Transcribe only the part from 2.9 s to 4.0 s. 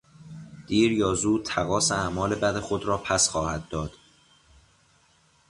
پس خواهد داد.